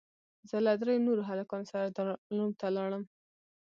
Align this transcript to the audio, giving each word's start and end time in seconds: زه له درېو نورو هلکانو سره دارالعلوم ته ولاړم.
زه 0.49 0.57
له 0.65 0.73
درېو 0.81 1.05
نورو 1.07 1.21
هلکانو 1.29 1.69
سره 1.71 1.83
دارالعلوم 1.95 2.51
ته 2.59 2.65
ولاړم. 2.69 3.03